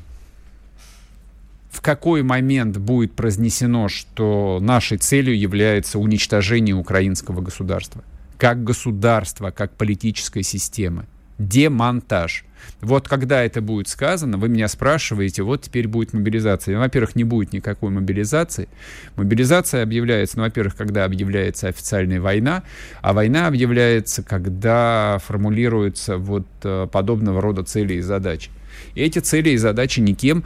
[1.70, 8.04] В какой момент будет произнесено, что нашей целью является уничтожение украинского государства?
[8.38, 11.06] Как государства, как политической системы.
[11.38, 12.44] Демонтаж.
[12.80, 16.78] Вот когда это будет сказано, вы меня спрашиваете, вот теперь будет мобилизация.
[16.78, 18.68] Во-первых, не будет никакой мобилизации.
[19.16, 22.64] Мобилизация объявляется, ну, во-первых, когда объявляется официальная война,
[23.00, 28.50] а война объявляется, когда формулируются вот э, подобного рода цели и задачи.
[28.94, 30.44] И эти цели и задачи никем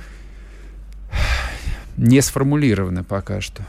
[1.96, 3.62] не сформулированы пока что.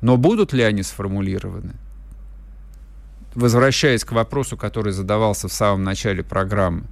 [0.00, 1.72] Но будут ли они сформулированы?
[3.34, 6.84] Возвращаясь к вопросу, который задавался в самом начале программы,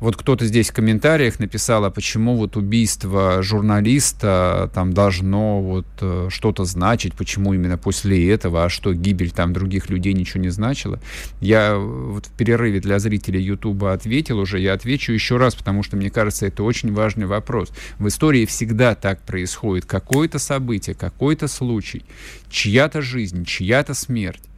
[0.00, 6.28] вот кто-то здесь в комментариях написал, а почему вот убийство журналиста там должно вот э,
[6.30, 10.98] что-то значить, почему именно после этого, а что гибель там других людей ничего не значила.
[11.42, 15.98] Я вот в перерыве для зрителей Ютуба ответил уже, я отвечу еще раз, потому что
[15.98, 17.70] мне кажется, это очень важный вопрос.
[17.98, 19.84] В истории всегда так происходит.
[19.84, 22.04] Какое-то событие, какой-то случай,
[22.48, 24.49] чья-то жизнь, чья-то смерть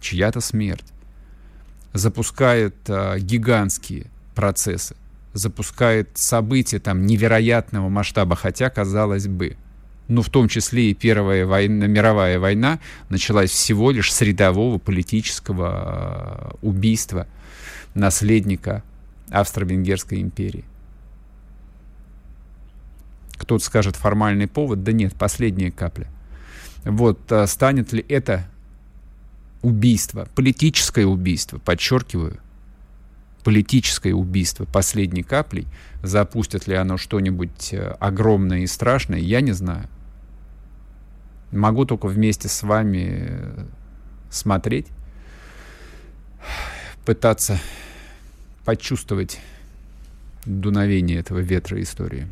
[0.00, 0.86] чья-то смерть,
[1.92, 4.96] запускает а, гигантские процессы,
[5.32, 9.56] запускает события там невероятного масштаба, хотя, казалось бы,
[10.08, 15.68] ну, в том числе и Первая война, мировая война началась всего лишь с рядового политического
[15.70, 17.26] а, убийства
[17.94, 18.82] наследника
[19.30, 20.64] Австро-Венгерской империи.
[23.34, 26.08] Кто-то скажет формальный повод, да нет, последняя капля.
[26.84, 28.48] Вот а, станет ли это
[29.62, 32.38] убийство, политическое убийство, подчеркиваю,
[33.44, 35.66] политическое убийство последней каплей,
[36.02, 39.88] запустит ли оно что-нибудь э, огромное и страшное, я не знаю.
[41.52, 43.64] Могу только вместе с вами э,
[44.30, 44.86] смотреть,
[47.04, 47.58] пытаться
[48.64, 49.40] почувствовать
[50.44, 52.28] дуновение этого ветра истории,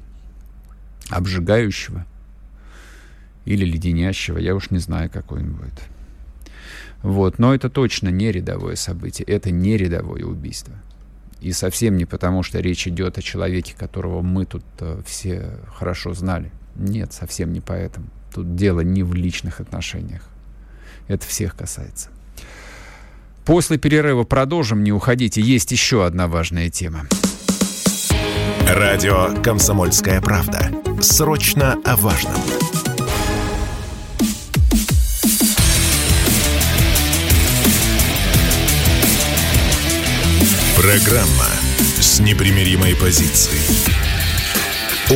[1.10, 2.06] обжигающего
[3.44, 5.82] или леденящего, я уж не знаю, какой он будет.
[7.02, 7.38] Вот.
[7.38, 10.74] Но это точно не рядовое событие, это не рядовое убийство.
[11.40, 16.12] И совсем не потому, что речь идет о человеке, которого мы тут э, все хорошо
[16.12, 16.50] знали.
[16.74, 18.06] Нет, совсем не поэтому.
[18.34, 20.28] Тут дело не в личных отношениях.
[21.06, 22.10] Это всех касается.
[23.44, 25.40] После перерыва продолжим, не уходите.
[25.40, 27.06] Есть еще одна важная тема.
[28.68, 30.70] Радио «Комсомольская правда».
[31.00, 32.57] Срочно о важном.
[40.88, 41.44] Программа
[42.00, 43.60] с непримиримой позицией.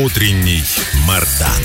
[0.05, 0.61] Утренний
[1.09, 1.63] Мардан.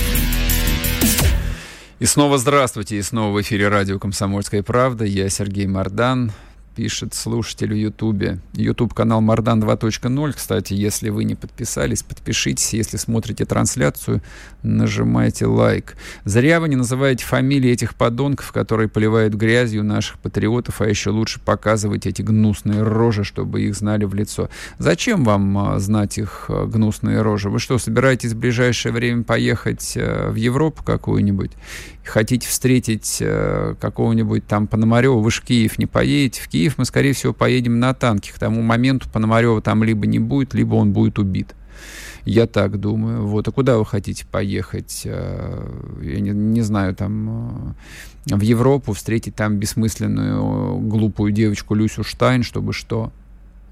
[1.99, 5.03] И снова здравствуйте, и снова в эфире радио «Комсомольская правда».
[5.03, 6.31] Я Сергей Мардан
[6.77, 8.37] пишет слушатель в Ютубе.
[8.53, 10.33] Ютуб-канал Мардан 2.0.
[10.33, 12.71] Кстати, если вы не подписались, подпишитесь.
[12.75, 14.21] Если смотрите трансляцию,
[14.61, 15.95] нажимайте лайк.
[16.23, 21.39] Зря вы не называете фамилии этих подонков, которые поливают грязью наших патриотов, а еще лучше
[21.39, 24.51] показывать эти гнусные рожи, чтобы их знали в лицо.
[24.77, 27.49] Зачем вам а, знать их а, гнусные рожи?
[27.49, 31.53] Вы что, собираетесь в ближайшее время поехать а, в Европу какую-нибудь?
[32.07, 35.17] Хотите встретить а, какого-нибудь там Пономарева?
[35.19, 36.41] Вы же Киев не поедете.
[36.41, 38.33] В Киев мы, скорее всего, поедем на танке.
[38.33, 41.55] К тому моменту Пономарева там либо не будет, либо он будет убит.
[42.25, 43.25] Я так думаю.
[43.25, 43.47] Вот.
[43.47, 45.03] А куда вы хотите поехать?
[45.05, 47.75] Э, я не, не знаю, там
[48.29, 53.13] э, в Европу встретить там бессмысленную глупую девочку Люсю Штайн, чтобы что?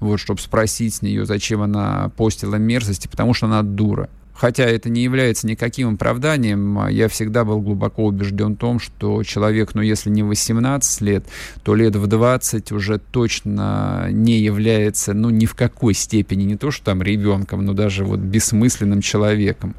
[0.00, 4.08] Вот, чтобы спросить с нее, зачем она постила мерзости, потому что она дура.
[4.36, 9.74] Хотя это не является никаким оправданием, я всегда был глубоко убежден в том, что человек,
[9.74, 11.24] ну если не 18 лет,
[11.62, 16.70] то лет в 20 уже точно не является, ну ни в какой степени, не то
[16.70, 19.74] что там ребенком, но даже вот бессмысленным человеком.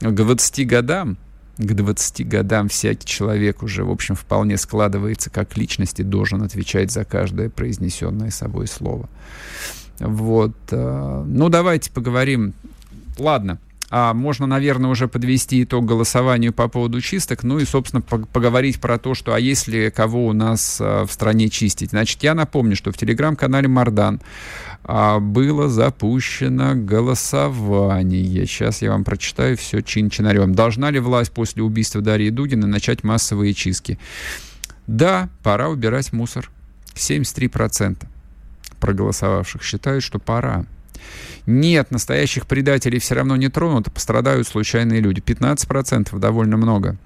[0.00, 1.16] К 20 годам
[1.58, 6.90] к 20 годам всякий человек уже, в общем, вполне складывается как личность и должен отвечать
[6.90, 9.08] за каждое произнесенное собой слово.
[9.98, 10.56] Вот.
[10.70, 12.54] Э, ну, давайте поговорим.
[13.18, 13.58] Ладно,
[13.94, 18.98] а можно, наверное, уже подвести итог голосованию по поводу чисток, ну и, собственно, поговорить про
[18.98, 21.90] то, что а если кого у нас а, в стране чистить.
[21.90, 24.22] Значит, я напомню, что в телеграм-канале Мардан
[24.82, 28.46] а, было запущено голосование.
[28.46, 30.54] Сейчас я вам прочитаю все чин-чинарем.
[30.54, 33.98] Должна ли власть после убийства Дарьи Дугина начать массовые чистки?
[34.86, 36.50] Да, пора убирать мусор.
[36.94, 38.06] 73%
[38.80, 40.64] проголосовавших считают, что пора.
[41.46, 45.20] Нет, настоящих предателей все равно не тронут, пострадают случайные люди.
[45.20, 46.96] 15% довольно много.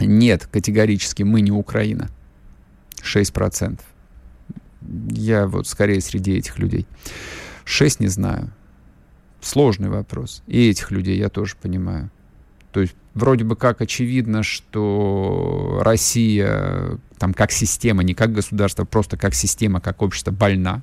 [0.00, 2.10] Нет, категорически, мы не Украина.
[3.02, 3.80] 6%.
[5.10, 6.86] Я вот скорее среди этих людей.
[7.64, 8.52] 6 не знаю.
[9.40, 10.42] Сложный вопрос.
[10.46, 12.10] И этих людей я тоже понимаю.
[12.72, 19.16] То есть вроде бы как очевидно, что Россия там как система, не как государство, просто
[19.16, 20.82] как система, как общество больна.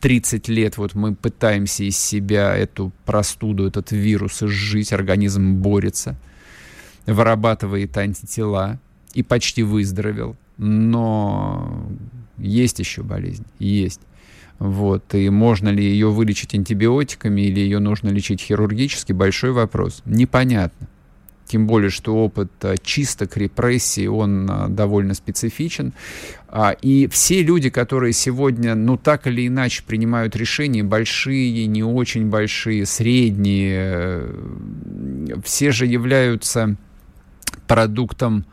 [0.00, 6.16] 30 лет вот мы пытаемся из себя эту простуду, этот вирус изжить, организм борется,
[7.06, 8.78] вырабатывает антитела
[9.14, 10.36] и почти выздоровел.
[10.56, 11.86] Но
[12.38, 14.00] есть еще болезнь, есть.
[14.58, 15.14] Вот.
[15.14, 20.02] И можно ли ее вылечить антибиотиками или ее нужно лечить хирургически, большой вопрос.
[20.04, 20.88] Непонятно.
[21.46, 25.92] Тем более, что опыт а, чисток, репрессий, он а, довольно специфичен.
[26.48, 32.26] А, и все люди, которые сегодня, ну, так или иначе принимают решения, большие, не очень
[32.26, 36.76] большие, средние, э, все же являются
[37.68, 38.44] продуктом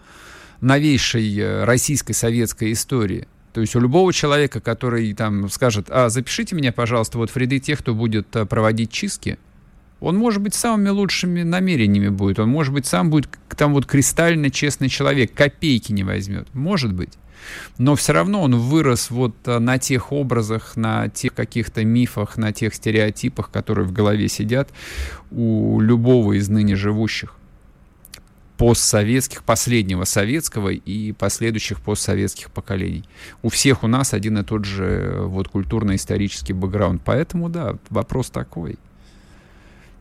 [0.61, 3.27] новейшей э, российской советской истории.
[3.53, 7.59] То есть у любого человека, который там скажет, а запишите меня, пожалуйста, вот в ряды
[7.59, 9.37] тех, кто будет проводить чистки,
[10.03, 12.37] он, может быть, самыми лучшими намерениями будет.
[12.37, 16.53] Он, может быть, сам будет там вот кристально честный человек, копейки не возьмет.
[16.53, 17.13] Может быть.
[17.77, 22.51] Но все равно он вырос вот э, на тех образах, на тех каких-то мифах, на
[22.51, 24.69] тех стереотипах, которые в голове сидят
[25.31, 27.35] у любого из ныне живущих
[28.57, 33.03] постсоветских, последнего советского и последующих постсоветских поколений.
[33.41, 37.01] У всех у нас один и тот же э, вот культурно-исторический бэкграунд.
[37.05, 38.77] Поэтому, да, вопрос такой–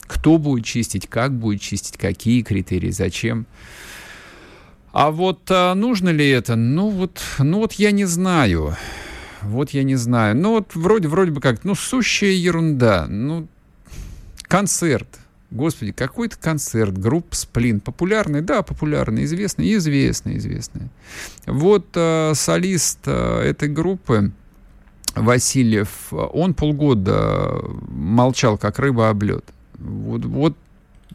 [0.07, 3.47] кто будет чистить, как будет чистить, какие критерии, зачем.
[4.93, 6.55] А вот а, нужно ли это?
[6.55, 8.77] Ну вот, ну вот я не знаю.
[9.41, 10.37] Вот я не знаю.
[10.37, 13.07] Ну вот вроде, вроде бы как, ну сущая ерунда.
[13.09, 13.49] Ну,
[14.43, 15.09] концерт.
[15.51, 17.81] Господи, какой-то концерт, группа Сплин.
[17.81, 20.89] Популярный, да, популярный, известный, известный, известный.
[21.47, 24.33] Вот э, солист э, этой группы,
[25.15, 29.45] Васильев, он полгода молчал, как рыба об лед.
[29.79, 30.57] Вот, вот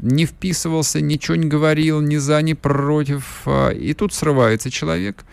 [0.02, 3.44] не вписывался, ничего не говорил, ни за, ни против.
[3.46, 5.24] А, и тут срывается человек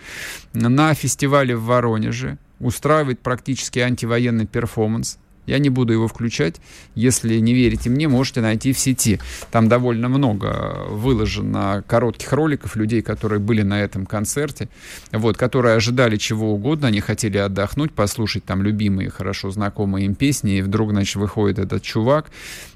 [0.52, 6.56] на фестивале в Воронеже, устраивает практически антивоенный перформанс, я не буду его включать.
[6.94, 9.20] Если не верите мне, можете найти в сети.
[9.50, 14.68] Там довольно много выложено коротких роликов людей, которые были на этом концерте,
[15.12, 20.58] вот, которые ожидали чего угодно, они хотели отдохнуть, послушать там любимые, хорошо знакомые им песни,
[20.58, 22.30] и вдруг, значит, выходит этот чувак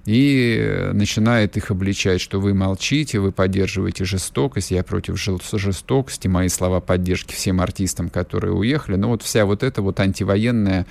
[0.04, 6.80] и начинает их обличать, что вы молчите, вы поддерживаете жестокость, я против жестокости, мои слова
[6.80, 8.96] поддержки всем артистам, которые уехали.
[8.96, 10.86] Но вот вся вот эта вот антивоенная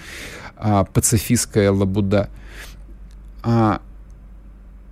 [0.56, 2.30] а, пацифистская лабуда.
[3.44, 3.82] А,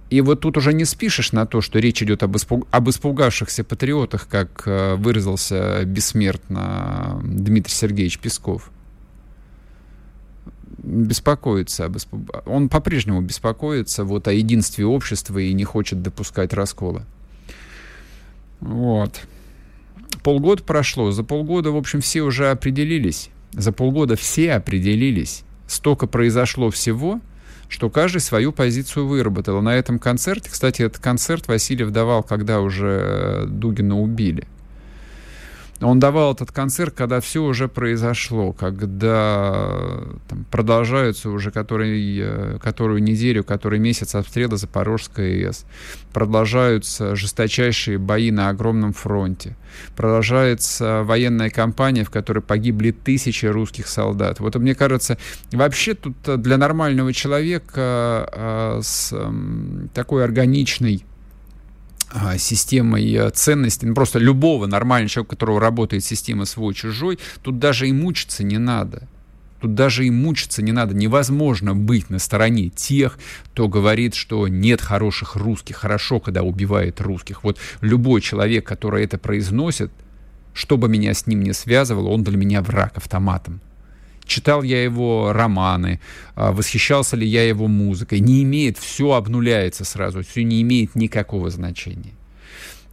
[0.09, 2.67] и вот тут уже не спишешь на то, что речь идет об, испуг...
[2.71, 8.71] об испугавшихся патриотах, как э, выразился бессмертно Дмитрий Сергеевич Песков.
[10.78, 12.19] Беспокоится об испуг...
[12.45, 17.03] Он по-прежнему беспокоится вот о единстве общества и не хочет допускать раскола.
[18.61, 19.21] Вот.
[20.23, 21.11] Полгода прошло.
[21.11, 23.32] За полгода, в общем, все уже определились.
[23.53, 27.22] За полгода все определились столько произошло всего,
[27.68, 29.61] что каждый свою позицию выработал.
[29.61, 34.47] На этом концерте, кстати, этот концерт Васильев давал, когда уже Дугина убили.
[35.82, 39.89] Он давал этот концерт, когда все уже произошло, когда
[40.30, 45.65] там, Продолжаются уже который, э, которую неделю, который месяц обстрела Запорожской АЭС.
[46.13, 49.57] Продолжаются жесточайшие бои на огромном фронте.
[49.97, 54.39] Продолжается военная кампания, в которой погибли тысячи русских солдат.
[54.39, 55.17] Вот мне кажется,
[55.51, 59.13] вообще тут для нормального человека э, с
[59.93, 61.03] такой органичной
[62.38, 67.88] системой э, ценностей, ну, просто любого нормального человека, у которого работает система свой-чужой, тут даже
[67.88, 69.08] и мучиться не надо.
[69.62, 70.93] Тут даже и мучиться не надо.
[70.93, 77.43] Невозможно быть на стороне тех, кто говорит, что нет хороших русских, хорошо, когда убивает русских.
[77.43, 79.91] Вот любой человек, который это произносит,
[80.53, 83.62] что бы меня с ним не связывало, он для меня враг автоматом
[84.26, 85.99] читал я его романы,
[86.36, 88.19] а, восхищался ли я его музыкой.
[88.19, 92.13] Не имеет, все обнуляется сразу, все не имеет никакого значения.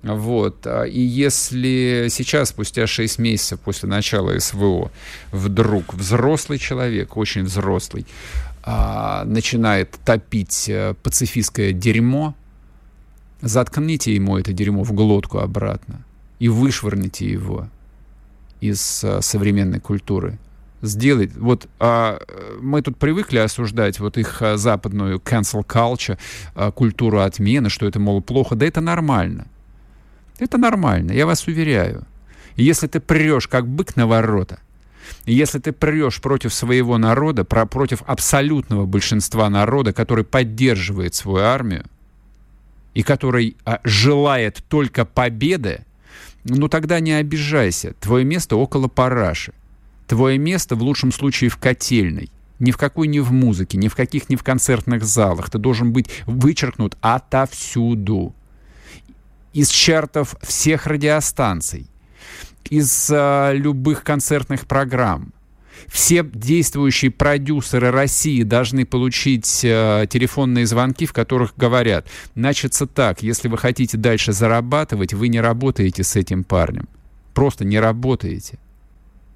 [0.03, 0.67] Вот.
[0.67, 4.91] А, и если сейчас, спустя 6 месяцев после начала СВО,
[5.31, 8.07] вдруг взрослый человек, очень взрослый,
[8.65, 12.35] а, начинает топить э, пацифистское дерьмо,
[13.41, 16.05] заткните ему это дерьмо в глотку обратно
[16.39, 17.69] и вышвырните его
[18.61, 20.39] из э, современной культуры
[20.83, 21.35] сделать.
[21.37, 22.21] Вот а,
[22.61, 26.19] мы тут привыкли осуждать вот их а, западную cancel culture,
[26.55, 28.57] а, культуру отмены, что это, мол, плохо.
[28.57, 29.47] Да это нормально.
[30.39, 32.05] Это нормально, я вас уверяю.
[32.57, 34.59] если ты прешь, как бык на ворота,
[35.25, 41.85] если ты прешь против своего народа, про, против абсолютного большинства народа, который поддерживает свою армию
[42.95, 45.85] и который а, желает только победы,
[46.45, 47.95] ну тогда не обижайся.
[48.01, 49.53] Твое место около параши.
[50.13, 52.31] Твое место в лучшем случае в котельной.
[52.59, 55.49] Ни в какой не в музыке, ни в каких не в концертных залах.
[55.49, 58.35] Ты должен быть вычеркнут отовсюду.
[59.55, 61.87] Из чартов всех радиостанций.
[62.69, 65.33] Из э, любых концертных программ.
[65.87, 73.49] Все действующие продюсеры России должны получить э, телефонные звонки, в которых говорят, начаться так, если
[73.49, 76.87] вы хотите дальше зарабатывать, вы не работаете с этим парнем.
[77.33, 78.59] Просто не работаете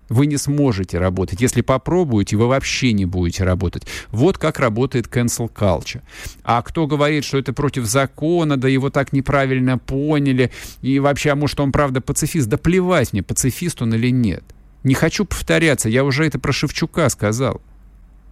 [0.09, 1.40] вы не сможете работать.
[1.40, 3.84] Если попробуете, вы вообще не будете работать.
[4.11, 6.02] Вот как работает cancel culture.
[6.44, 10.50] А кто говорит, что это против закона, да его так неправильно поняли,
[10.82, 12.48] и вообще, а может он правда пацифист?
[12.48, 14.44] Да плевать мне, пацифист он или нет.
[14.84, 17.61] Не хочу повторяться, я уже это про Шевчука сказал.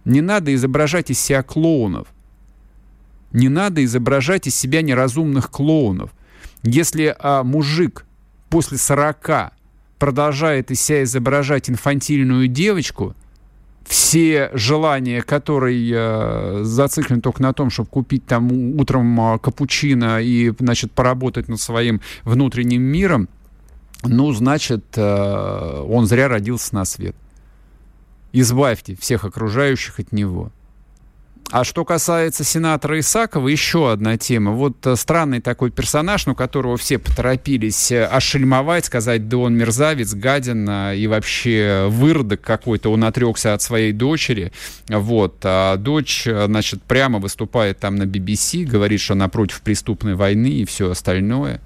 [0.05, 2.07] Не надо изображать из себя клоунов.
[3.33, 6.11] Не надо изображать из себя неразумных клоунов.
[6.63, 8.05] Если а, мужик
[8.49, 9.51] после 40
[9.99, 13.15] продолжает из себя изображать инфантильную девочку,
[13.85, 20.51] все желания, которые э, зациклены только на том, чтобы купить там утром э, капучино и,
[20.59, 23.29] значит, поработать над своим внутренним миром,
[24.03, 27.15] ну, значит, э, он зря родился на свет.
[28.33, 30.51] Избавьте всех окружающих от него.
[31.51, 34.51] А что касается сенатора Исакова, еще одна тема.
[34.51, 40.15] Вот э, странный такой персонаж, ну, которого все поторопились э, ошельмовать, сказать, да он мерзавец,
[40.15, 44.51] гадин э, и вообще выродок какой-то, он отрекся от своей дочери.
[44.89, 45.37] Вот.
[45.43, 50.65] А дочь, значит, прямо выступает там на BBC, говорит, что она против преступной войны и
[50.65, 51.61] все остальное.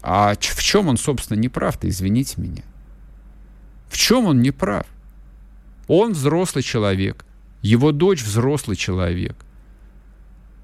[0.00, 2.62] А в чем он, собственно, не прав-то, извините меня?
[3.88, 4.86] В чем он не прав?
[5.88, 7.24] Он взрослый человек–
[7.62, 9.36] его дочь взрослый человек.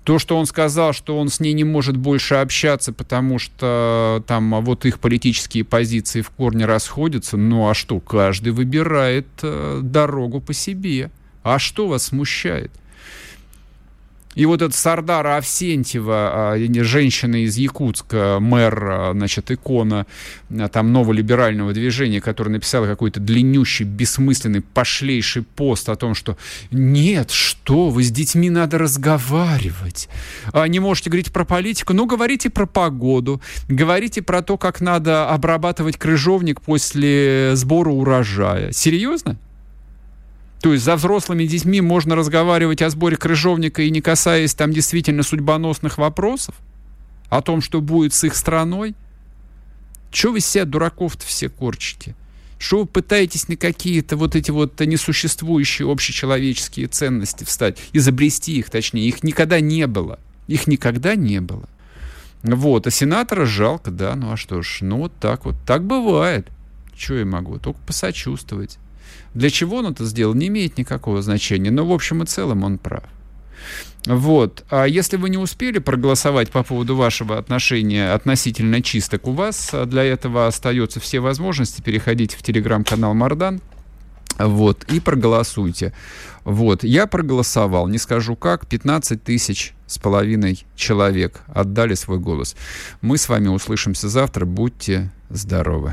[0.05, 4.65] То, что он сказал, что он с ней не может больше общаться, потому что там
[4.65, 10.55] вот их политические позиции в корне расходятся, ну а что, каждый выбирает э, дорогу по
[10.55, 11.11] себе.
[11.43, 12.73] А что вас смущает?
[14.35, 20.07] И вот эта Сардара Авсентьева, а, женщина из Якутска, мэр, а, значит, икона
[20.51, 26.37] а, там новолиберального движения, которая написала какой-то длиннющий, бессмысленный, пошлейший пост о том, что
[26.71, 30.09] нет, что вы, с детьми надо разговаривать.
[30.69, 35.97] Не можете говорить про политику, ну, говорите про погоду, говорите про то, как надо обрабатывать
[35.97, 38.73] крыжовник после сбора урожая.
[38.73, 39.37] Серьезно?
[40.61, 45.23] То есть за взрослыми детьми можно разговаривать о сборе крыжовника и не касаясь там действительно
[45.23, 46.55] судьбоносных вопросов?
[47.29, 48.95] О том, что будет с их страной?
[50.11, 52.15] Чего вы себя дураков-то все корчите?
[52.59, 57.79] Что вы пытаетесь на какие-то вот эти вот несуществующие общечеловеческие ценности встать?
[57.93, 59.07] Изобрести их, точнее.
[59.07, 60.19] Их никогда не было.
[60.49, 61.69] Их никогда не было.
[62.43, 62.87] Вот.
[62.89, 64.17] А сенатора жалко, да.
[64.17, 65.55] Ну а что ж, ну вот так вот.
[65.67, 66.49] Так бывает.
[66.97, 67.59] Что я могу?
[67.59, 68.79] Только посочувствовать.
[69.35, 71.71] Для чего он это сделал, не имеет никакого значения.
[71.71, 73.05] Но в общем и целом он прав.
[74.07, 74.65] Вот.
[74.71, 80.05] А если вы не успели проголосовать по поводу вашего отношения относительно чисток, у вас для
[80.05, 81.83] этого остаются все возможности.
[81.83, 83.61] Переходите в телеграм-канал Мардан.
[84.39, 85.93] Вот, и проголосуйте.
[86.45, 92.55] Вот, я проголосовал, не скажу как, 15 тысяч с половиной человек отдали свой голос.
[93.01, 95.93] Мы с вами услышимся завтра, будьте здоровы.